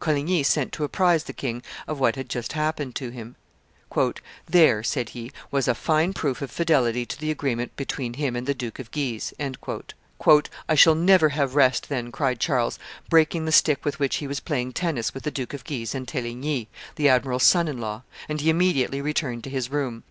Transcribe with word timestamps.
Coligny 0.00 0.42
sent 0.42 0.70
to 0.72 0.84
apprise 0.84 1.24
the 1.24 1.32
king 1.32 1.62
of 1.86 1.98
what 1.98 2.14
had 2.14 2.28
just 2.28 2.52
happened 2.52 2.94
to 2.96 3.08
him. 3.08 3.36
"There," 4.46 4.82
said 4.82 5.08
he, 5.08 5.32
"was 5.50 5.66
a 5.66 5.74
fine 5.74 6.12
proof 6.12 6.42
of 6.42 6.50
fidelity 6.50 7.06
to 7.06 7.18
the 7.18 7.30
agreement 7.30 7.74
between 7.74 8.12
him 8.12 8.36
and 8.36 8.46
the 8.46 8.52
Duke 8.52 8.78
of 8.78 8.90
Guise." 8.90 9.32
"I 9.40 10.74
shall 10.74 10.94
never 10.94 11.30
have 11.30 11.54
rest, 11.54 11.88
then!" 11.88 12.12
cried 12.12 12.38
Charles, 12.38 12.78
breaking 13.08 13.46
the 13.46 13.50
stick 13.50 13.86
with 13.86 13.98
which 13.98 14.16
he 14.16 14.26
was 14.26 14.40
playing 14.40 14.74
tennis 14.74 15.14
with 15.14 15.22
the 15.22 15.30
Duke 15.30 15.54
of 15.54 15.64
Guise 15.64 15.94
and 15.94 16.06
Teligny, 16.06 16.68
the 16.96 17.08
admiral's 17.08 17.44
son 17.44 17.66
in 17.66 17.78
law; 17.78 18.02
and 18.28 18.42
he 18.42 18.50
immediately 18.50 19.00
returned 19.00 19.42
to 19.44 19.48
his 19.50 19.70
room. 19.70 20.04